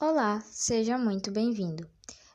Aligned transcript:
Olá, 0.00 0.40
seja 0.50 0.98
muito 0.98 1.30
bem-vindo. 1.30 1.88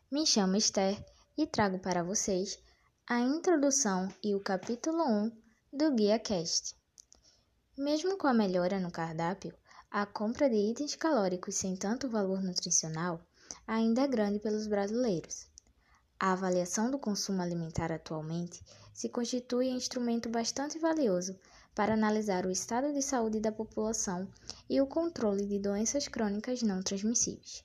Me 0.09 0.25
chamo 0.25 0.55
Esther 0.55 0.97
e 1.37 1.45
trago 1.45 1.77
para 1.77 2.01
vocês 2.01 2.57
a 3.05 3.19
introdução 3.19 4.07
e 4.23 4.33
o 4.33 4.39
capítulo 4.39 5.03
1 5.03 5.31
do 5.73 5.91
Guia 5.93 6.17
Cast. 6.17 6.73
Mesmo 7.77 8.17
com 8.17 8.27
a 8.27 8.33
melhora 8.33 8.79
no 8.79 8.89
cardápio, 8.89 9.53
a 9.91 10.05
compra 10.05 10.49
de 10.49 10.55
itens 10.55 10.95
calóricos 10.95 11.55
sem 11.55 11.75
tanto 11.75 12.09
valor 12.09 12.41
nutricional 12.41 13.19
ainda 13.67 14.03
é 14.03 14.07
grande 14.07 14.39
pelos 14.39 14.65
brasileiros. 14.65 15.45
A 16.17 16.31
avaliação 16.31 16.89
do 16.89 16.97
consumo 16.97 17.41
alimentar 17.41 17.91
atualmente 17.91 18.63
se 18.93 19.09
constitui 19.09 19.67
instrumento 19.67 20.29
bastante 20.29 20.79
valioso 20.79 21.37
para 21.75 21.93
analisar 21.93 22.45
o 22.45 22.51
estado 22.51 22.93
de 22.93 23.01
saúde 23.01 23.41
da 23.41 23.51
população 23.51 24.29
e 24.69 24.79
o 24.79 24.85
controle 24.85 25.47
de 25.47 25.57
doenças 25.57 26.07
crônicas 26.07 26.61
não 26.61 26.83
transmissíveis. 26.83 27.63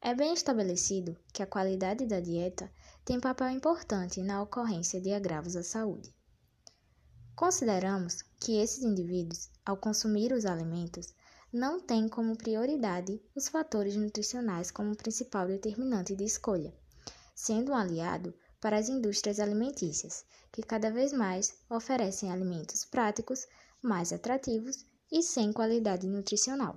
É 0.00 0.14
bem 0.14 0.34
estabelecido 0.34 1.16
que 1.32 1.42
a 1.42 1.46
qualidade 1.46 2.04
da 2.04 2.20
dieta 2.20 2.70
tem 3.04 3.20
papel 3.20 3.50
importante 3.50 4.20
na 4.22 4.42
ocorrência 4.42 5.00
de 5.00 5.12
agravos 5.12 5.54
à 5.54 5.62
saúde. 5.62 6.12
Consideramos 7.36 8.22
que 8.40 8.60
esses 8.60 8.82
indivíduos, 8.82 9.50
ao 9.64 9.76
consumir 9.76 10.32
os 10.32 10.44
alimentos, 10.44 11.14
não 11.52 11.80
têm 11.80 12.08
como 12.08 12.36
prioridade 12.36 13.22
os 13.34 13.48
fatores 13.48 13.94
nutricionais 13.96 14.70
como 14.70 14.96
principal 14.96 15.46
determinante 15.46 16.16
de 16.16 16.24
escolha, 16.24 16.74
sendo 17.34 17.72
um 17.72 17.76
aliado 17.76 18.34
para 18.60 18.78
as 18.78 18.88
indústrias 18.88 19.38
alimentícias, 19.38 20.24
que 20.50 20.62
cada 20.62 20.90
vez 20.90 21.12
mais 21.12 21.54
oferecem 21.70 22.32
alimentos 22.32 22.84
práticos, 22.84 23.46
mais 23.82 24.12
atrativos 24.12 24.84
e 25.10 25.22
sem 25.22 25.52
qualidade 25.52 26.06
nutricional. 26.06 26.76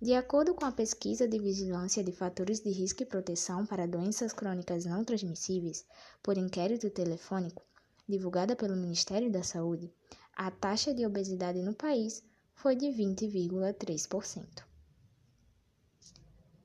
De 0.00 0.14
acordo 0.14 0.54
com 0.54 0.64
a 0.64 0.72
pesquisa 0.72 1.28
de 1.28 1.38
vigilância 1.38 2.02
de 2.02 2.10
fatores 2.10 2.60
de 2.60 2.70
risco 2.70 3.02
e 3.02 3.06
proteção 3.06 3.66
para 3.66 3.86
doenças 3.86 4.32
crônicas 4.32 4.86
não 4.86 5.04
transmissíveis, 5.04 5.84
por 6.22 6.38
inquérito 6.38 6.88
telefônico, 6.88 7.62
divulgada 8.08 8.56
pelo 8.56 8.76
Ministério 8.76 9.30
da 9.30 9.42
Saúde, 9.42 9.92
a 10.34 10.50
taxa 10.50 10.94
de 10.94 11.04
obesidade 11.04 11.60
no 11.62 11.74
país 11.74 12.22
foi 12.54 12.74
de 12.74 12.86
20,3%. 12.86 14.64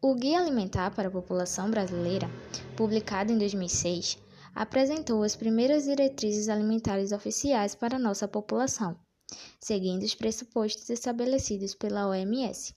O 0.01 0.15
Guia 0.15 0.39
Alimentar 0.39 0.95
para 0.95 1.07
a 1.09 1.11
População 1.11 1.69
Brasileira, 1.69 2.29
publicado 2.77 3.31
em 3.31 3.37
2006, 3.37 4.17
apresentou 4.53 5.23
as 5.23 5.35
primeiras 5.35 5.83
diretrizes 5.83 6.47
alimentares 6.47 7.11
oficiais 7.11 7.75
para 7.75 7.97
a 7.97 7.99
nossa 7.99 8.27
população, 8.27 8.97
seguindo 9.59 10.03
os 10.03 10.15
pressupostos 10.15 10.89
estabelecidos 10.89 11.75
pela 11.75 12.07
OMS, 12.07 12.75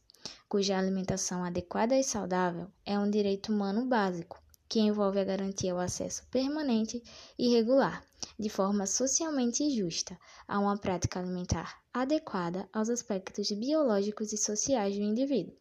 cuja 0.49 0.79
alimentação 0.79 1.45
adequada 1.45 1.97
e 1.97 2.03
saudável 2.03 2.71
é 2.85 2.99
um 2.99 3.11
direito 3.11 3.53
humano 3.53 3.87
básico, 3.87 4.43
que 4.69 4.81
envolve 4.81 5.19
a 5.19 5.25
garantia 5.25 5.73
ao 5.73 5.79
acesso 5.79 6.27
permanente 6.31 7.03
e 7.39 7.49
regular, 7.55 8.05
de 8.39 8.49
forma 8.49 8.87
socialmente 8.87 9.71
justa, 9.71 10.19
a 10.47 10.59
uma 10.59 10.77
prática 10.77 11.19
alimentar 11.19 11.81
adequada 11.93 12.69
aos 12.73 12.89
aspectos 12.89 13.51
biológicos 13.53 14.33
e 14.33 14.37
sociais 14.37 14.95
do 14.97 15.03
indivíduo 15.03 15.57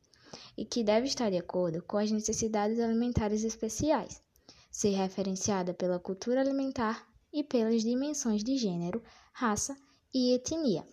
e 0.58 0.66
que 0.66 0.84
deve 0.84 1.08
estar 1.08 1.30
de 1.30 1.38
acordo 1.38 1.82
com 1.84 1.98
as 1.98 2.12
necessidades 2.12 2.80
alimentares 2.80 3.44
especiais, 3.44 4.22
ser 4.70 4.90
referenciada 4.90 5.74
pela 5.74 6.00
cultura 6.00 6.42
alimentar 6.42 7.08
e 7.32 7.44
pelas 7.44 7.82
dimensões 7.82 8.44
de 8.44 8.58
gênero, 8.58 9.02
raça 9.32 9.78
e 10.14 10.34
etnia, 10.34 10.86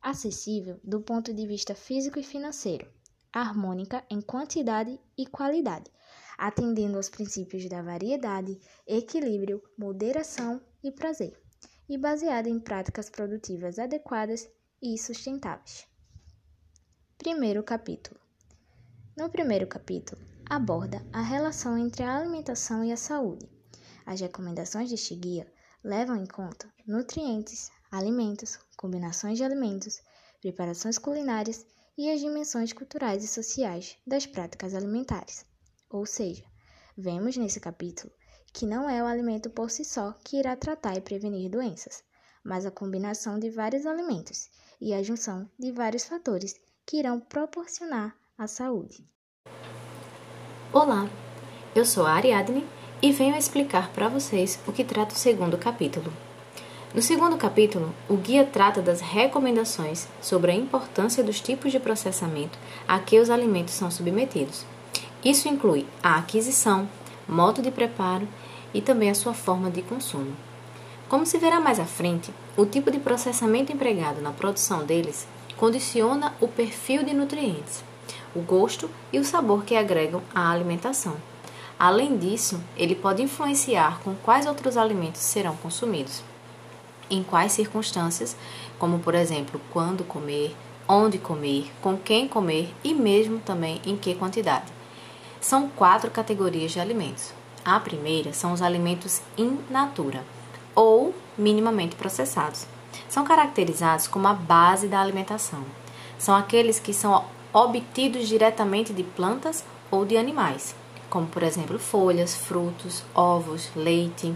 acessível 0.00 0.80
do 0.82 1.00
ponto 1.00 1.32
de 1.32 1.46
vista 1.46 1.74
físico 1.74 2.18
e 2.18 2.22
financeiro, 2.22 2.90
harmônica 3.32 4.04
em 4.10 4.20
quantidade 4.20 4.98
e 5.16 5.26
qualidade, 5.26 5.90
atendendo 6.36 6.96
aos 6.96 7.08
princípios 7.08 7.68
da 7.68 7.82
variedade, 7.82 8.58
equilíbrio, 8.86 9.62
moderação 9.76 10.60
e 10.82 10.90
prazer, 10.90 11.40
e 11.88 11.98
baseada 11.98 12.48
em 12.48 12.58
práticas 12.58 13.10
produtivas 13.10 13.78
adequadas 13.78 14.48
e 14.80 14.96
sustentáveis. 14.96 15.86
Primeiro 17.18 17.62
capítulo 17.62 18.20
no 19.20 19.28
primeiro 19.28 19.66
capítulo, 19.66 20.18
aborda 20.48 21.04
a 21.12 21.20
relação 21.20 21.76
entre 21.76 22.02
a 22.02 22.16
alimentação 22.16 22.82
e 22.82 22.90
a 22.90 22.96
saúde. 22.96 23.46
As 24.06 24.18
recomendações 24.18 24.88
deste 24.88 25.14
guia 25.14 25.46
levam 25.84 26.16
em 26.16 26.24
conta 26.24 26.72
nutrientes, 26.86 27.70
alimentos, 27.90 28.58
combinações 28.76 29.36
de 29.36 29.44
alimentos, 29.44 30.00
preparações 30.40 30.96
culinárias 30.96 31.66
e 31.98 32.10
as 32.10 32.20
dimensões 32.20 32.72
culturais 32.72 33.24
e 33.24 33.28
sociais 33.28 33.96
das 34.06 34.26
práticas 34.26 34.74
alimentares. 34.74 35.44
Ou 35.90 36.06
seja, 36.06 36.44
vemos 36.96 37.36
nesse 37.36 37.58
capítulo 37.58 38.12
que 38.52 38.66
não 38.66 38.88
é 38.88 39.02
o 39.02 39.06
alimento 39.06 39.50
por 39.50 39.70
si 39.70 39.84
só 39.84 40.12
que 40.24 40.38
irá 40.38 40.56
tratar 40.56 40.96
e 40.96 41.00
prevenir 41.00 41.50
doenças, 41.50 42.02
mas 42.44 42.64
a 42.64 42.70
combinação 42.70 43.38
de 43.38 43.50
vários 43.50 43.86
alimentos 43.86 44.48
e 44.80 44.94
a 44.94 45.02
junção 45.02 45.48
de 45.58 45.70
vários 45.70 46.04
fatores 46.04 46.54
que 46.86 46.96
irão 46.96 47.20
proporcionar 47.20 48.16
a 48.38 48.46
saúde. 48.46 49.06
Olá, 50.72 51.08
eu 51.74 51.84
sou 51.84 52.06
a 52.06 52.12
Ariadne 52.12 52.66
e 53.02 53.12
venho 53.12 53.36
explicar 53.36 53.92
para 53.92 54.08
vocês 54.08 54.58
o 54.66 54.72
que 54.72 54.84
trata 54.84 55.14
o 55.14 55.18
segundo 55.18 55.58
capítulo. 55.58 56.12
No 56.94 57.00
segundo 57.00 57.36
capítulo, 57.36 57.94
o 58.08 58.16
guia 58.16 58.44
trata 58.44 58.82
das 58.82 59.00
recomendações 59.00 60.08
sobre 60.20 60.50
a 60.50 60.54
importância 60.54 61.22
dos 61.22 61.40
tipos 61.40 61.70
de 61.70 61.78
processamento 61.78 62.58
a 62.86 62.98
que 62.98 63.18
os 63.20 63.30
alimentos 63.30 63.74
são 63.74 63.90
submetidos. 63.90 64.64
Isso 65.24 65.48
inclui 65.48 65.86
a 66.02 66.16
aquisição, 66.16 66.88
modo 67.28 67.62
de 67.62 67.70
preparo 67.70 68.26
e 68.74 68.80
também 68.80 69.10
a 69.10 69.14
sua 69.14 69.34
forma 69.34 69.70
de 69.70 69.82
consumo. 69.82 70.36
Como 71.08 71.24
se 71.24 71.38
verá 71.38 71.60
mais 71.60 71.78
à 71.78 71.84
frente, 71.84 72.32
o 72.56 72.66
tipo 72.66 72.90
de 72.90 72.98
processamento 72.98 73.72
empregado 73.72 74.20
na 74.20 74.32
produção 74.32 74.84
deles 74.84 75.26
condiciona 75.56 76.34
o 76.40 76.48
perfil 76.48 77.02
de 77.04 77.14
nutrientes 77.14 77.84
o 78.34 78.40
gosto 78.40 78.90
e 79.12 79.18
o 79.18 79.24
sabor 79.24 79.64
que 79.64 79.74
agregam 79.74 80.22
à 80.34 80.50
alimentação. 80.50 81.16
Além 81.78 82.16
disso, 82.16 82.60
ele 82.76 82.94
pode 82.94 83.22
influenciar 83.22 84.00
com 84.00 84.14
quais 84.14 84.46
outros 84.46 84.76
alimentos 84.76 85.22
serão 85.22 85.56
consumidos, 85.56 86.22
em 87.10 87.22
quais 87.22 87.52
circunstâncias, 87.52 88.36
como 88.78 88.98
por 89.00 89.14
exemplo, 89.14 89.60
quando 89.72 90.04
comer, 90.04 90.56
onde 90.88 91.18
comer, 91.18 91.70
com 91.80 91.96
quem 91.96 92.26
comer 92.26 92.72
e 92.82 92.94
mesmo 92.94 93.38
também 93.40 93.80
em 93.84 93.96
que 93.96 94.14
quantidade. 94.14 94.72
São 95.40 95.68
quatro 95.68 96.10
categorias 96.10 96.72
de 96.72 96.80
alimentos. 96.80 97.32
A 97.64 97.78
primeira 97.78 98.32
são 98.32 98.52
os 98.52 98.62
alimentos 98.62 99.20
in 99.36 99.58
natura 99.68 100.24
ou 100.74 101.14
minimamente 101.36 101.96
processados. 101.96 102.66
São 103.08 103.24
caracterizados 103.24 104.06
como 104.06 104.28
a 104.28 104.34
base 104.34 104.88
da 104.88 105.00
alimentação. 105.00 105.64
São 106.18 106.34
aqueles 106.34 106.78
que 106.78 106.92
são 106.92 107.24
obtidos 107.52 108.28
diretamente 108.28 108.92
de 108.92 109.02
plantas 109.02 109.64
ou 109.90 110.04
de 110.04 110.16
animais, 110.16 110.74
como 111.08 111.26
por 111.26 111.42
exemplo 111.42 111.78
folhas, 111.78 112.36
frutos, 112.36 113.02
ovos, 113.14 113.70
leite. 113.74 114.34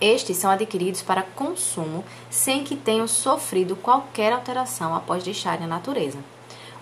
Estes 0.00 0.36
são 0.36 0.50
adquiridos 0.50 1.02
para 1.02 1.22
consumo 1.22 2.04
sem 2.28 2.64
que 2.64 2.76
tenham 2.76 3.06
sofrido 3.08 3.74
qualquer 3.76 4.32
alteração 4.32 4.94
após 4.94 5.24
deixarem 5.24 5.64
a 5.64 5.68
natureza. 5.68 6.18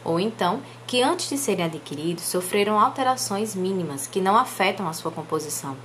Ou 0.04 0.18
então, 0.20 0.60
que 0.86 1.02
antes 1.02 1.28
de 1.28 1.38
serem 1.38 1.64
adquiridos 1.64 2.24
sofreram 2.24 2.78
alterações 2.78 3.54
mínimas 3.54 4.06
que 4.06 4.20
não 4.20 4.36
afetam 4.36 4.88
a 4.88 4.92
sua 4.92 5.10
composição, 5.10 5.76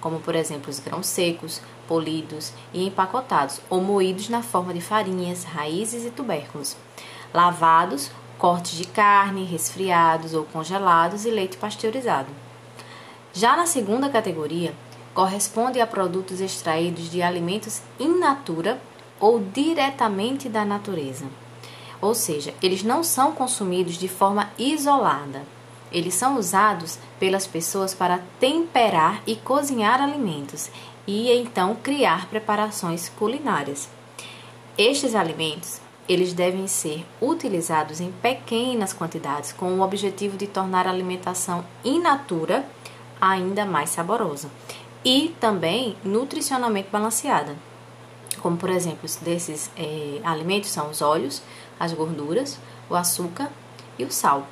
como 0.00 0.20
por 0.20 0.34
exemplo 0.34 0.70
os 0.70 0.78
grãos 0.78 1.06
secos, 1.06 1.60
polidos 1.88 2.52
e 2.72 2.86
empacotados 2.86 3.60
ou 3.68 3.80
moídos 3.80 4.28
na 4.28 4.42
forma 4.42 4.72
de 4.72 4.80
farinhas, 4.80 5.44
raízes 5.44 6.04
e 6.04 6.10
tubérculos, 6.10 6.76
lavados 7.32 8.10
cortes 8.38 8.72
de 8.72 8.86
carne, 8.86 9.44
resfriados 9.44 10.34
ou 10.34 10.44
congelados 10.44 11.24
e 11.24 11.30
leite 11.30 11.56
pasteurizado. 11.56 12.28
Já 13.32 13.56
na 13.56 13.66
segunda 13.66 14.08
categoria, 14.08 14.74
corresponde 15.14 15.80
a 15.80 15.86
produtos 15.86 16.40
extraídos 16.40 17.08
de 17.08 17.22
alimentos 17.22 17.80
in 17.98 18.18
natura 18.18 18.80
ou 19.20 19.40
diretamente 19.40 20.48
da 20.48 20.64
natureza. 20.64 21.24
Ou 22.02 22.14
seja, 22.14 22.52
eles 22.60 22.82
não 22.82 23.02
são 23.04 23.32
consumidos 23.32 23.96
de 23.96 24.08
forma 24.08 24.50
isolada. 24.58 25.42
Eles 25.90 26.14
são 26.14 26.36
usados 26.36 26.98
pelas 27.20 27.46
pessoas 27.46 27.94
para 27.94 28.20
temperar 28.40 29.22
e 29.26 29.36
cozinhar 29.36 30.02
alimentos 30.02 30.68
e 31.06 31.30
então 31.30 31.76
criar 31.76 32.26
preparações 32.28 33.08
culinárias. 33.08 33.88
Estes 34.76 35.14
alimentos 35.14 35.80
eles 36.06 36.34
devem 36.34 36.66
ser 36.66 37.06
utilizados 37.20 38.00
em 38.00 38.12
pequenas 38.12 38.92
quantidades 38.92 39.52
com 39.52 39.72
o 39.72 39.80
objetivo 39.80 40.36
de 40.36 40.46
tornar 40.46 40.86
a 40.86 40.90
alimentação 40.90 41.64
in 41.82 42.00
natura 42.00 42.66
ainda 43.20 43.64
mais 43.64 43.88
saborosa 43.90 44.50
e 45.04 45.34
também 45.38 45.96
nutricionalmente 46.02 46.88
balanceada. 46.90 47.54
Como, 48.40 48.56
por 48.56 48.70
exemplo, 48.70 49.08
desses 49.20 49.70
é, 49.76 50.20
alimentos 50.24 50.70
são 50.70 50.90
os 50.90 51.02
óleos, 51.02 51.42
as 51.78 51.92
gorduras, 51.92 52.58
o 52.88 52.94
açúcar 52.94 53.50
e 53.98 54.04
o 54.04 54.10
sal. 54.10 54.46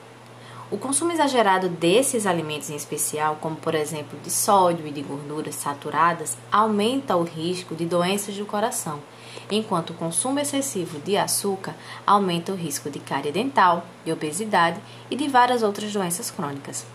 O 0.71 0.79
consumo 0.79 1.13
exagerado 1.13 1.69
desses 1.69 2.27
alimentos 2.27 2.71
em 2.71 2.75
especial, 2.75 3.37
como 3.43 3.57
por 3.57 3.75
exemplo 3.75 4.19
de 4.21 4.31
sódio 4.31 4.87
e 4.87 4.91
de 4.91 5.03
gorduras 5.03 5.55
saturadas, 5.57 6.39
aumenta 6.51 7.15
o 7.15 7.25
risco 7.25 7.75
de 7.75 7.85
doenças 7.85 8.35
do 8.35 8.47
coração, 8.47 9.01
enquanto 9.51 9.91
o 9.91 9.95
consumo 9.95 10.41
excessivo 10.41 10.99
de 11.01 11.15
açúcar 11.19 11.75
aumenta 12.07 12.53
o 12.53 12.57
risco 12.57 12.89
de 12.89 13.01
cárie 13.01 13.31
dental, 13.31 13.85
de 14.03 14.13
obesidade 14.13 14.81
e 15.11 15.17
de 15.17 15.29
várias 15.29 15.63
outras 15.63 15.93
doenças 15.93 16.31
crônicas. 16.31 16.87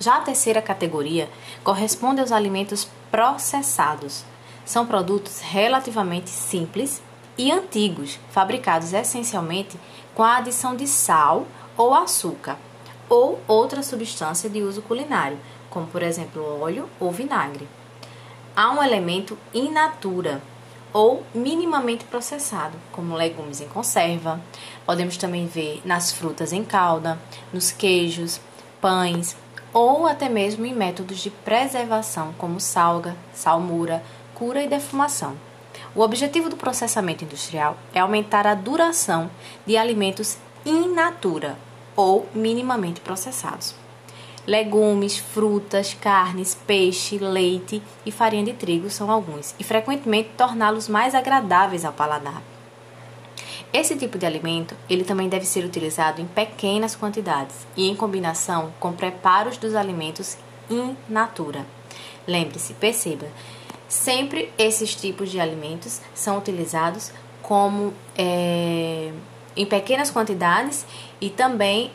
Já 0.00 0.16
a 0.16 0.20
terceira 0.20 0.62
categoria 0.62 1.28
corresponde 1.64 2.20
aos 2.20 2.30
alimentos 2.30 2.88
processados. 3.10 4.24
São 4.64 4.86
produtos 4.86 5.40
relativamente 5.40 6.30
simples 6.30 7.02
e 7.36 7.50
antigos, 7.50 8.18
fabricados 8.30 8.92
essencialmente 8.92 9.78
com 10.14 10.22
a 10.22 10.36
adição 10.36 10.76
de 10.76 10.86
sal 10.86 11.46
ou 11.76 11.94
açúcar, 11.94 12.56
ou 13.08 13.40
outra 13.48 13.82
substância 13.82 14.48
de 14.50 14.62
uso 14.62 14.82
culinário, 14.82 15.38
como 15.70 15.86
por 15.86 16.02
exemplo 16.02 16.60
óleo 16.60 16.88
ou 17.00 17.10
vinagre. 17.10 17.68
Há 18.54 18.70
um 18.70 18.82
elemento 18.82 19.38
in 19.54 19.70
natura 19.70 20.42
ou 20.92 21.24
minimamente 21.34 22.04
processado, 22.04 22.76
como 22.92 23.14
legumes 23.14 23.60
em 23.60 23.68
conserva. 23.68 24.40
Podemos 24.84 25.16
também 25.16 25.46
ver 25.46 25.80
nas 25.84 26.12
frutas 26.12 26.52
em 26.52 26.64
calda, 26.64 27.18
nos 27.52 27.70
queijos, 27.70 28.40
pães 28.80 29.36
ou 29.72 30.06
até 30.06 30.28
mesmo 30.28 30.64
em 30.64 30.74
métodos 30.74 31.18
de 31.18 31.30
preservação 31.30 32.34
como 32.38 32.60
salga, 32.60 33.16
salmura, 33.34 34.02
cura 34.34 34.62
e 34.62 34.68
defumação. 34.68 35.36
O 35.94 36.00
objetivo 36.00 36.48
do 36.48 36.56
processamento 36.56 37.24
industrial 37.24 37.76
é 37.94 38.00
aumentar 38.00 38.46
a 38.46 38.54
duração 38.54 39.30
de 39.66 39.76
alimentos 39.76 40.38
in 40.64 40.94
natura 40.94 41.56
ou 41.96 42.28
minimamente 42.34 43.00
processados. 43.00 43.74
Legumes, 44.46 45.18
frutas, 45.18 45.92
carnes, 45.92 46.54
peixe, 46.54 47.18
leite 47.18 47.82
e 48.06 48.10
farinha 48.10 48.44
de 48.44 48.54
trigo 48.54 48.88
são 48.88 49.10
alguns, 49.10 49.54
e 49.58 49.64
frequentemente 49.64 50.30
torná-los 50.38 50.88
mais 50.88 51.14
agradáveis 51.14 51.84
ao 51.84 51.92
paladar. 51.92 52.40
Esse 53.72 53.96
tipo 53.96 54.16
de 54.16 54.24
alimento, 54.24 54.74
ele 54.88 55.04
também 55.04 55.28
deve 55.28 55.44
ser 55.44 55.64
utilizado 55.64 56.22
em 56.22 56.26
pequenas 56.26 56.96
quantidades 56.96 57.54
e 57.76 57.88
em 57.88 57.94
combinação 57.94 58.72
com 58.80 58.92
preparos 58.92 59.58
dos 59.58 59.74
alimentos 59.74 60.38
in 60.70 60.96
natura. 61.08 61.66
Lembre-se, 62.26 62.72
perceba, 62.74 63.26
sempre 63.86 64.50
esses 64.56 64.94
tipos 64.94 65.30
de 65.30 65.38
alimentos 65.38 66.00
são 66.14 66.38
utilizados 66.38 67.10
como 67.42 67.92
é, 68.16 69.12
em 69.54 69.66
pequenas 69.66 70.10
quantidades 70.10 70.86
e 71.20 71.28
também 71.28 71.90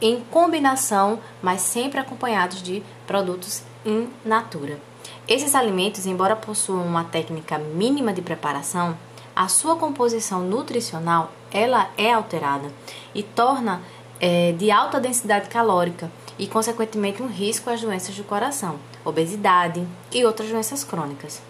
em 0.00 0.20
combinação, 0.30 1.18
mas 1.42 1.60
sempre 1.60 1.98
acompanhados 1.98 2.62
de 2.62 2.82
produtos 3.06 3.62
in 3.84 4.08
natura. 4.24 4.78
Esses 5.26 5.54
alimentos, 5.54 6.06
embora 6.06 6.36
possuam 6.36 6.84
uma 6.86 7.04
técnica 7.04 7.58
mínima 7.58 8.12
de 8.12 8.22
preparação, 8.22 8.96
a 9.36 9.48
sua 9.48 9.76
composição 9.76 10.40
nutricional 10.40 11.30
ela 11.52 11.90
é 11.98 12.10
alterada 12.10 12.72
e 13.14 13.22
torna 13.22 13.82
é, 14.18 14.52
de 14.52 14.70
alta 14.70 14.98
densidade 14.98 15.50
calórica 15.50 16.10
e, 16.38 16.46
consequentemente, 16.46 17.22
um 17.22 17.26
risco 17.26 17.68
às 17.68 17.82
doenças 17.82 18.16
do 18.16 18.24
coração, 18.24 18.78
obesidade 19.04 19.86
e 20.10 20.24
outras 20.24 20.48
doenças 20.48 20.82
crônicas. 20.82 21.42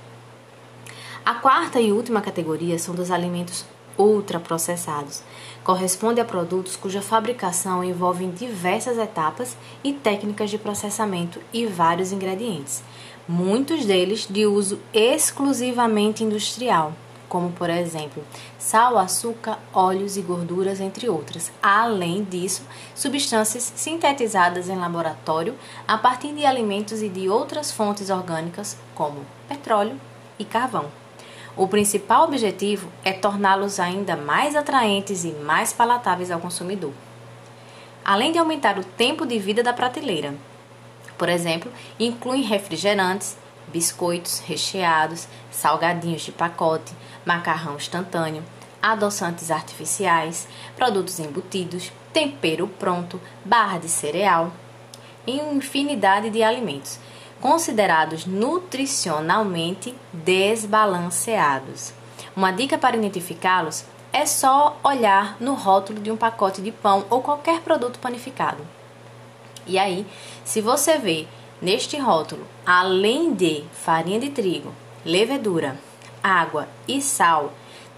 A 1.25 1.35
quarta 1.35 1.81
e 1.81 1.93
última 1.93 2.21
categoria 2.21 2.77
são 2.77 2.93
dos 2.93 3.13
alimentos 3.13 3.65
ultraprocessados. 3.97 5.23
Corresponde 5.63 6.21
a 6.21 6.25
produtos 6.25 6.77
cuja 6.77 7.01
fabricação 7.01 7.85
envolve 7.85 8.27
diversas 8.27 8.99
etapas 8.99 9.57
e 9.83 9.93
técnicas 9.93 10.51
de 10.51 10.59
processamento 10.59 11.41
e 11.53 11.67
vários 11.67 12.11
ingredientes, 12.11 12.83
muitos 13.29 13.85
deles 13.85 14.27
de 14.29 14.45
uso 14.45 14.81
exclusivamente 14.93 16.23
industrial, 16.23 16.93
como 17.29 17.53
por 17.53 17.71
exemplo 17.71 18.23
sal, 18.59 18.99
açúcar, 18.99 19.59
óleos 19.73 20.17
e 20.17 20.23
gorduras, 20.23 20.81
entre 20.81 21.09
outras. 21.09 21.51
Além 21.63 22.25
disso, 22.25 22.63
substâncias 22.95 23.73
sintetizadas 23.77 24.69
em 24.69 24.77
laboratório 24.77 25.55
a 25.87 25.97
partir 25.97 26.33
de 26.35 26.45
alimentos 26.45 27.03
e 27.03 27.09
de 27.09 27.29
outras 27.29 27.71
fontes 27.71 28.11
orgânicas, 28.11 28.77
como 28.95 29.25
petróleo 29.49 30.01
e 30.39 30.45
carvão. 30.45 30.87
O 31.57 31.67
principal 31.67 32.25
objetivo 32.25 32.89
é 33.03 33.13
torná-los 33.13 33.81
ainda 33.81 34.15
mais 34.17 34.55
atraentes 34.55 35.25
e 35.25 35.33
mais 35.33 35.73
palatáveis 35.73 36.31
ao 36.31 36.41
consumidor. 36.41 36.93
Além 38.05 38.31
de 38.31 38.39
aumentar 38.39 38.79
o 38.79 38.85
tempo 38.85 39.25
de 39.25 39.39
vida 39.39 39.63
da 39.63 39.73
prateleira, 39.73 40.35
por 41.17 41.29
exemplo, 41.29 41.73
incluem 41.99 42.43
refrigerantes, 42.43 43.37
biscoitos 43.69 44.41
recheados, 44.41 45.27
salgadinhos 45.51 46.23
de 46.23 46.33
pacote, 46.33 46.93
macarrão 47.25 47.77
instantâneo, 47.77 48.43
adoçantes 48.83 49.51
artificiais, 49.51 50.47
produtos 50.77 51.19
embutidos, 51.19 51.91
tempero 52.13 52.69
pronto, 52.69 53.21
barra 53.45 53.79
de 53.79 53.89
cereal 53.89 54.53
e 55.27 55.37
infinidade 55.37 56.31
de 56.31 56.43
alimentos 56.43 56.99
considerados 57.41 58.25
nutricionalmente 58.27 59.95
desbalanceados. 60.13 61.93
Uma 62.35 62.51
dica 62.51 62.79
para 62.79 62.97
identificá-los 62.97 63.85
é 64.13 64.25
só 64.25 64.79
olhar 64.83 65.37
no 65.41 65.55
rótulo 65.55 66.01
de 66.01 66.11
um 66.11 66.17
pacote 66.17 66.63
de 66.63 66.73
pão 66.73 67.05
ou 67.11 67.21
qualquer 67.21 67.61
produto 67.61 67.99
panificado. 67.99 68.67
E 69.67 69.79
aí, 69.79 70.07
se 70.45 70.61
você 70.61 70.97
vê 70.97 71.27
neste 71.61 71.97
rótulo, 71.99 72.47
além 72.65 73.35
de 73.35 73.65
farinha 73.73 74.21
de 74.21 74.31
trigo, 74.31 74.73
levedura, 75.05 75.79
água 76.23 76.69
e 76.87 77.01
sal, 77.01 77.53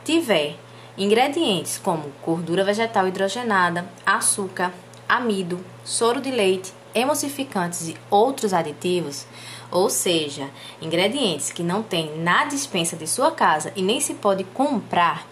tiver 0.05 0.57
ingredientes 0.97 1.79
como 1.79 2.13
gordura 2.25 2.65
vegetal 2.65 3.07
hidrogenada, 3.07 3.89
açúcar, 4.05 4.73
amido, 5.09 5.65
soro 5.85 6.21
de 6.21 6.31
leite, 6.31 6.73
emulsificantes 6.95 7.89
e 7.89 7.97
outros 8.11 8.53
aditivos, 8.53 9.27
ou 9.71 9.89
seja, 9.89 10.49
ingredientes 10.81 11.53
que 11.53 11.63
não 11.63 11.83
tem 11.83 12.19
na 12.19 12.45
dispensa 12.45 12.97
de 12.97 13.07
sua 13.07 13.31
casa 13.31 13.73
e 13.77 13.83
nem 13.83 14.01
se 14.01 14.15
pode 14.15 14.45
comprar, 14.45 15.27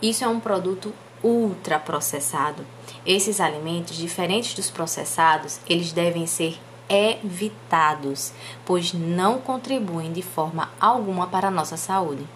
isso 0.00 0.24
é 0.24 0.28
um 0.28 0.40
produto 0.40 0.92
ultraprocessado. 1.22 2.64
Esses 3.04 3.40
alimentos, 3.40 3.96
diferentes 3.96 4.54
dos 4.54 4.70
processados, 4.70 5.60
eles 5.68 5.92
devem 5.92 6.26
ser 6.26 6.58
evitados, 6.88 8.32
pois 8.64 8.92
não 8.92 9.38
contribuem 9.38 10.12
de 10.12 10.22
forma 10.22 10.70
alguma 10.80 11.26
para 11.26 11.48
a 11.48 11.50
nossa 11.50 11.76
saúde, 11.76 12.26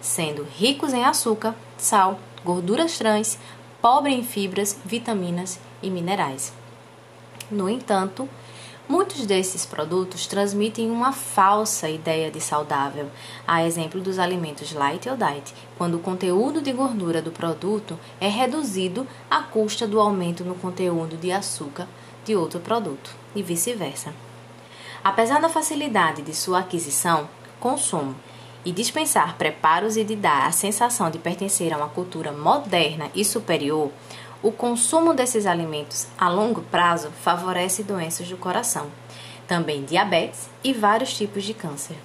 sendo 0.00 0.46
ricos 0.56 0.92
em 0.92 1.04
açúcar, 1.04 1.54
sal, 1.78 2.18
gorduras 2.44 2.98
trans, 2.98 3.38
pobre 3.80 4.12
em 4.12 4.22
fibras, 4.22 4.78
vitaminas 4.84 5.58
e 5.82 5.90
minerais. 5.90 6.52
No 7.50 7.68
entanto, 7.68 8.28
muitos 8.88 9.26
desses 9.26 9.64
produtos 9.64 10.26
transmitem 10.26 10.90
uma 10.90 11.12
falsa 11.12 11.88
ideia 11.88 12.30
de 12.30 12.40
saudável, 12.40 13.10
a 13.46 13.64
exemplo 13.64 14.00
dos 14.00 14.18
alimentos 14.18 14.72
light 14.72 15.08
ou 15.08 15.16
diet, 15.16 15.54
quando 15.76 15.96
o 15.96 16.00
conteúdo 16.00 16.60
de 16.60 16.72
gordura 16.72 17.22
do 17.22 17.30
produto 17.30 17.98
é 18.20 18.28
reduzido 18.28 19.06
à 19.30 19.42
custa 19.42 19.86
do 19.86 20.00
aumento 20.00 20.44
no 20.44 20.54
conteúdo 20.54 21.16
de 21.16 21.32
açúcar 21.32 21.88
de 22.24 22.34
outro 22.34 22.60
produto, 22.60 23.10
e 23.34 23.42
vice-versa. 23.42 24.14
Apesar 25.02 25.40
da 25.40 25.48
facilidade 25.48 26.22
de 26.22 26.34
sua 26.34 26.60
aquisição, 26.60 27.28
consumo 27.60 28.14
e 28.64 28.72
dispensar 28.72 29.36
preparos 29.36 29.96
e 29.96 30.04
de 30.04 30.16
dar 30.16 30.46
a 30.46 30.52
sensação 30.52 31.10
de 31.10 31.18
pertencer 31.18 31.72
a 31.72 31.76
uma 31.76 31.88
cultura 31.88 32.32
moderna 32.32 33.10
e 33.14 33.24
superior, 33.24 33.90
o 34.44 34.52
consumo 34.52 35.14
desses 35.14 35.46
alimentos 35.46 36.06
a 36.18 36.28
longo 36.28 36.60
prazo 36.60 37.10
favorece 37.22 37.82
doenças 37.82 38.28
do 38.28 38.36
coração, 38.36 38.88
também 39.48 39.86
diabetes 39.86 40.50
e 40.62 40.74
vários 40.74 41.16
tipos 41.16 41.44
de 41.44 41.54
câncer. 41.54 41.96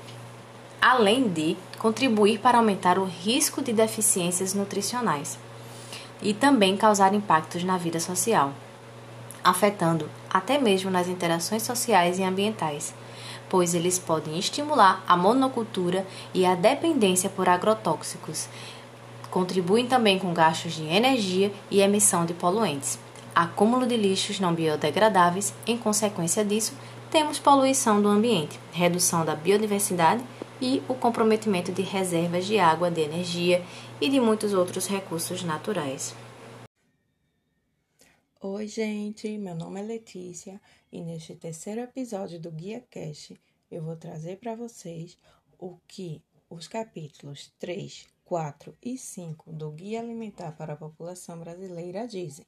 Além 0.81 1.27
de 1.27 1.57
contribuir 1.79 2.39
para 2.39 2.57
aumentar 2.57 2.97
o 2.97 3.03
risco 3.03 3.61
de 3.61 3.73
deficiências 3.73 4.53
nutricionais 4.53 5.37
e 6.21 6.33
também 6.33 6.77
causar 6.77 7.13
impactos 7.13 7.65
na 7.65 7.77
vida 7.77 7.99
social, 7.99 8.53
afetando 9.43 10.09
até 10.29 10.57
mesmo 10.57 10.89
nas 10.89 11.09
interações 11.09 11.63
sociais 11.63 12.19
e 12.19 12.23
ambientais, 12.23 12.93
pois 13.49 13.73
eles 13.73 13.99
podem 13.99 14.39
estimular 14.39 15.03
a 15.05 15.17
monocultura 15.17 16.07
e 16.33 16.45
a 16.45 16.55
dependência 16.55 17.29
por 17.29 17.49
agrotóxicos, 17.49 18.47
Contribuem 19.31 19.87
também 19.87 20.17
com 20.17 20.33
gastos 20.33 20.73
de 20.73 20.83
energia 20.85 21.51
e 21.69 21.81
emissão 21.81 22.25
de 22.25 22.33
poluentes. 22.33 22.97
Acúmulo 23.35 23.85
de 23.85 23.95
lixos 23.95 24.39
não 24.39 24.53
biodegradáveis, 24.53 25.53
em 25.67 25.77
consequência 25.77 26.43
disso, 26.43 26.73
temos 27.11 27.39
poluição 27.39 28.01
do 28.01 28.07
ambiente, 28.07 28.59
redução 28.71 29.23
da 29.23 29.35
biodiversidade 29.35 30.23
e 30.61 30.81
o 30.87 30.95
comprometimento 30.95 31.71
de 31.71 31.81
reservas 31.81 32.45
de 32.45 32.59
água, 32.59 32.91
de 32.91 33.01
energia 33.01 33.63
e 34.01 34.09
de 34.09 34.19
muitos 34.19 34.53
outros 34.53 34.87
recursos 34.87 35.43
naturais. 35.43 36.15
Oi, 38.41 38.67
gente, 38.67 39.37
meu 39.37 39.53
nome 39.53 39.79
é 39.79 39.83
Letícia 39.83 40.61
e 40.91 41.01
neste 41.01 41.35
terceiro 41.35 41.81
episódio 41.81 42.39
do 42.39 42.51
Guia 42.51 42.83
Cash 42.89 43.33
eu 43.69 43.83
vou 43.83 43.95
trazer 43.95 44.37
para 44.37 44.55
vocês 44.55 45.17
o 45.57 45.77
que 45.87 46.21
os 46.49 46.67
capítulos 46.67 47.51
3, 47.59 48.07
4 48.29 48.77
e 48.83 48.95
5 48.95 49.51
do 49.51 49.71
Guia 49.71 49.99
Alimentar 49.99 50.51
para 50.51 50.73
a 50.73 50.77
População 50.77 51.39
Brasileira 51.39 52.07
dizem. 52.07 52.45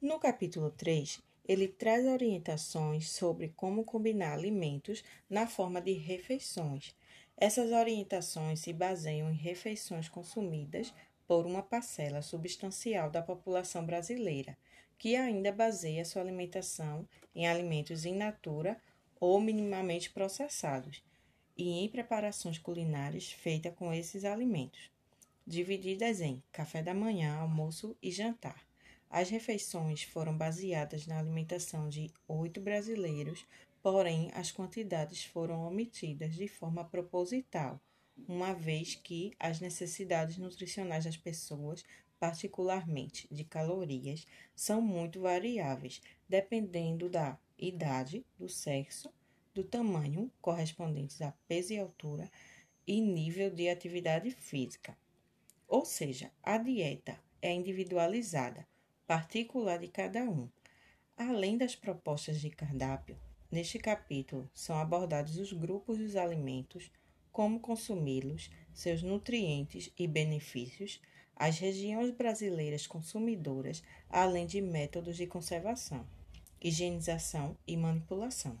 No 0.00 0.20
capítulo 0.20 0.70
3, 0.70 1.20
ele 1.44 1.66
traz 1.66 2.06
orientações 2.06 3.10
sobre 3.10 3.48
como 3.56 3.84
combinar 3.84 4.34
alimentos 4.34 5.02
na 5.28 5.48
forma 5.48 5.80
de 5.80 5.94
refeições. 5.94 6.94
Essas 7.36 7.72
orientações 7.72 8.60
se 8.60 8.72
baseiam 8.72 9.28
em 9.28 9.34
refeições 9.34 10.08
consumidas 10.08 10.94
por 11.26 11.44
uma 11.44 11.60
parcela 11.60 12.22
substancial 12.22 13.10
da 13.10 13.20
população 13.20 13.84
brasileira, 13.84 14.56
que 14.96 15.16
ainda 15.16 15.50
baseia 15.50 16.04
sua 16.04 16.22
alimentação 16.22 17.04
em 17.34 17.48
alimentos 17.48 18.04
in 18.04 18.14
natura 18.14 18.80
ou 19.18 19.40
minimamente 19.40 20.10
processados, 20.10 21.02
e 21.56 21.70
em 21.70 21.88
preparações 21.88 22.58
culinárias 22.58 23.30
feitas 23.30 23.74
com 23.74 23.92
esses 23.92 24.24
alimentos, 24.24 24.90
divididas 25.46 26.20
em 26.20 26.42
café 26.50 26.82
da 26.82 26.94
manhã, 26.94 27.36
almoço 27.36 27.96
e 28.02 28.10
jantar. 28.10 28.66
As 29.08 29.30
refeições 29.30 30.02
foram 30.02 30.36
baseadas 30.36 31.06
na 31.06 31.18
alimentação 31.18 31.88
de 31.88 32.10
oito 32.26 32.60
brasileiros, 32.60 33.46
porém 33.82 34.30
as 34.34 34.50
quantidades 34.50 35.24
foram 35.24 35.66
omitidas 35.66 36.34
de 36.34 36.48
forma 36.48 36.84
proposital, 36.84 37.80
uma 38.26 38.52
vez 38.52 38.94
que 38.94 39.32
as 39.38 39.60
necessidades 39.60 40.38
nutricionais 40.38 41.04
das 41.04 41.16
pessoas, 41.16 41.84
particularmente 42.18 43.28
de 43.30 43.44
calorias, 43.44 44.26
são 44.54 44.80
muito 44.80 45.20
variáveis, 45.20 46.00
dependendo 46.28 47.08
da 47.08 47.38
idade, 47.58 48.24
do 48.38 48.48
sexo, 48.48 49.12
do 49.54 49.62
tamanho 49.62 50.30
correspondentes 50.42 51.22
a 51.22 51.32
peso 51.46 51.72
e 51.72 51.78
altura 51.78 52.30
e 52.86 53.00
nível 53.00 53.50
de 53.50 53.68
atividade 53.68 54.30
física. 54.30 54.96
Ou 55.68 55.84
seja, 55.84 56.30
a 56.42 56.58
dieta 56.58 57.18
é 57.40 57.52
individualizada 57.52 58.66
particular 59.06 59.78
de 59.78 59.88
cada 59.88 60.24
um. 60.24 60.48
Além 61.16 61.56
das 61.56 61.76
propostas 61.76 62.40
de 62.40 62.50
cardápio, 62.50 63.16
neste 63.50 63.78
capítulo 63.78 64.50
são 64.52 64.76
abordados 64.76 65.36
os 65.36 65.52
grupos 65.52 65.98
dos 65.98 66.16
alimentos, 66.16 66.90
como 67.30 67.60
consumi-los, 67.60 68.50
seus 68.72 69.02
nutrientes 69.02 69.92
e 69.98 70.06
benefícios, 70.06 71.00
as 71.36 71.58
regiões 71.58 72.10
brasileiras 72.12 72.86
consumidoras, 72.86 73.82
além 74.08 74.46
de 74.46 74.60
métodos 74.60 75.16
de 75.16 75.26
conservação, 75.26 76.06
higienização 76.60 77.56
e 77.66 77.76
manipulação. 77.76 78.58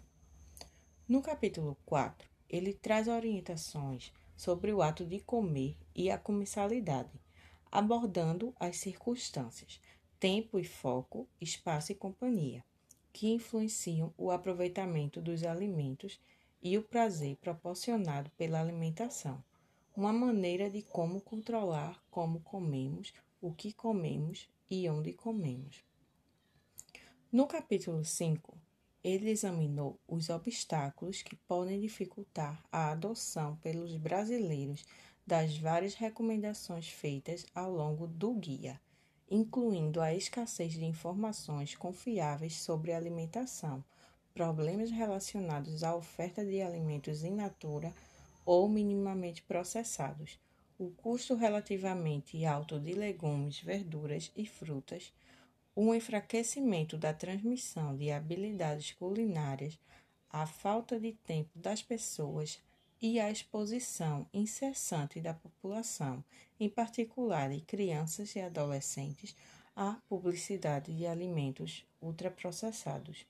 No 1.06 1.20
capítulo 1.20 1.76
4, 1.84 2.26
ele 2.48 2.72
traz 2.72 3.08
orientações 3.08 4.10
sobre 4.34 4.72
o 4.72 4.80
ato 4.80 5.04
de 5.04 5.20
comer 5.20 5.76
e 5.94 6.10
a 6.10 6.16
comensalidade, 6.16 7.20
abordando 7.70 8.54
as 8.58 8.78
circunstâncias, 8.78 9.82
tempo 10.18 10.58
e 10.58 10.64
foco, 10.64 11.28
espaço 11.38 11.92
e 11.92 11.94
companhia, 11.94 12.64
que 13.12 13.30
influenciam 13.30 14.14
o 14.16 14.30
aproveitamento 14.30 15.20
dos 15.20 15.44
alimentos 15.44 16.18
e 16.62 16.78
o 16.78 16.82
prazer 16.82 17.36
proporcionado 17.36 18.30
pela 18.30 18.58
alimentação. 18.58 19.44
Uma 19.94 20.12
maneira 20.12 20.70
de 20.70 20.80
como 20.80 21.20
controlar 21.20 22.02
como 22.10 22.40
comemos, 22.40 23.12
o 23.42 23.52
que 23.52 23.74
comemos 23.74 24.48
e 24.70 24.88
onde 24.88 25.12
comemos. 25.12 25.84
No 27.30 27.46
capítulo 27.46 28.02
5, 28.02 28.63
ele 29.04 29.30
examinou 29.30 30.00
os 30.08 30.30
obstáculos 30.30 31.22
que 31.22 31.36
podem 31.36 31.78
dificultar 31.78 32.64
a 32.72 32.90
adoção 32.90 33.56
pelos 33.56 33.96
brasileiros 33.96 34.84
das 35.26 35.56
várias 35.56 35.94
recomendações 35.94 36.88
feitas 36.88 37.46
ao 37.54 37.70
longo 37.70 38.06
do 38.08 38.34
guia 38.34 38.80
incluindo 39.30 40.00
a 40.00 40.14
escassez 40.14 40.74
de 40.74 40.84
informações 40.84 41.74
confiáveis 41.74 42.56
sobre 42.56 42.92
alimentação, 42.92 43.82
problemas 44.32 44.90
relacionados 44.90 45.82
à 45.82 45.94
oferta 45.94 46.44
de 46.44 46.60
alimentos 46.60 47.24
in 47.24 47.34
natura 47.34 47.92
ou 48.44 48.68
minimamente 48.68 49.42
processados, 49.42 50.38
o 50.78 50.90
custo 50.90 51.34
relativamente 51.34 52.44
alto 52.44 52.78
de 52.78 52.92
legumes, 52.92 53.60
verduras 53.60 54.30
e 54.36 54.44
frutas, 54.44 55.12
o 55.74 55.94
enfraquecimento 55.94 56.96
da 56.96 57.12
transmissão 57.12 57.96
de 57.96 58.10
habilidades 58.10 58.92
culinárias, 58.92 59.78
a 60.30 60.46
falta 60.46 61.00
de 61.00 61.12
tempo 61.12 61.58
das 61.58 61.82
pessoas 61.82 62.60
e 63.02 63.18
a 63.18 63.30
exposição 63.30 64.26
incessante 64.32 65.20
da 65.20 65.34
população, 65.34 66.24
em 66.58 66.68
particular 66.68 67.50
de 67.50 67.60
crianças 67.60 68.34
e 68.36 68.40
adolescentes, 68.40 69.34
à 69.74 69.98
publicidade 70.08 70.94
de 70.96 71.06
alimentos 71.06 71.84
ultraprocessados. 72.00 73.26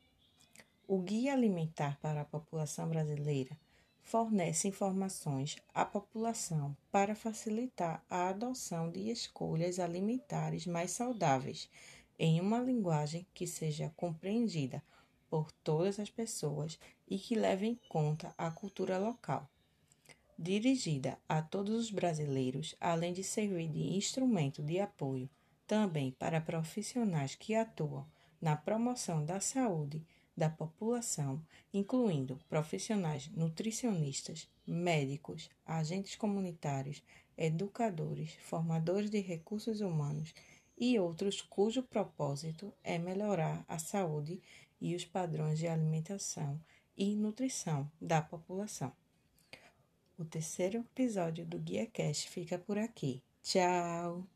O 0.86 0.98
Guia 0.98 1.32
Alimentar 1.32 1.98
para 2.00 2.20
a 2.20 2.26
População 2.26 2.86
Brasileira 2.88 3.58
fornece 4.02 4.68
informações 4.68 5.56
à 5.72 5.82
população 5.84 6.76
para 6.92 7.14
facilitar 7.14 8.04
a 8.08 8.28
adoção 8.28 8.90
de 8.90 9.10
escolhas 9.10 9.78
alimentares 9.80 10.66
mais 10.66 10.90
saudáveis, 10.90 11.70
em 12.18 12.40
uma 12.40 12.60
linguagem 12.60 13.26
que 13.34 13.46
seja 13.46 13.92
compreendida 13.96 14.82
por 15.28 15.50
todas 15.50 15.98
as 15.98 16.10
pessoas 16.10 16.78
e 17.08 17.18
que 17.18 17.34
leve 17.34 17.66
em 17.66 17.78
conta 17.88 18.34
a 18.38 18.50
cultura 18.50 18.98
local. 18.98 19.48
Dirigida 20.38 21.18
a 21.28 21.42
todos 21.42 21.74
os 21.74 21.90
brasileiros, 21.90 22.74
além 22.80 23.12
de 23.12 23.22
servir 23.22 23.68
de 23.68 23.96
instrumento 23.96 24.62
de 24.62 24.80
apoio 24.80 25.28
também 25.66 26.10
para 26.12 26.40
profissionais 26.40 27.34
que 27.34 27.54
atuam 27.54 28.06
na 28.40 28.56
promoção 28.56 29.24
da 29.24 29.40
saúde 29.40 30.04
da 30.36 30.50
população, 30.50 31.40
incluindo 31.72 32.38
profissionais 32.48 33.28
nutricionistas, 33.28 34.48
médicos, 34.66 35.48
agentes 35.64 36.16
comunitários, 36.16 37.02
educadores, 37.36 38.34
formadores 38.42 39.10
de 39.10 39.20
recursos 39.20 39.80
humanos 39.80 40.34
e 40.76 40.98
outros 40.98 41.40
cujo 41.40 41.82
propósito 41.82 42.72
é 42.82 42.98
melhorar 42.98 43.64
a 43.68 43.78
saúde 43.78 44.40
e 44.80 44.94
os 44.94 45.04
padrões 45.04 45.58
de 45.58 45.66
alimentação 45.66 46.60
e 46.96 47.14
nutrição 47.16 47.90
da 48.00 48.20
população. 48.20 48.92
O 50.18 50.24
terceiro 50.24 50.78
episódio 50.78 51.44
do 51.44 51.58
Guia 51.58 51.86
Cast 51.86 52.28
fica 52.28 52.58
por 52.58 52.78
aqui. 52.78 53.22
Tchau! 53.42 54.33